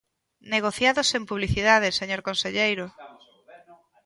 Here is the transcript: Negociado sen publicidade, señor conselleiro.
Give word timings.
Negociado 0.53 0.99
sen 1.11 1.23
publicidade, 1.31 1.95
señor 1.99 2.21
conselleiro. 2.27 2.85